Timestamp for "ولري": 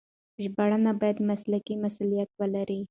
2.39-2.79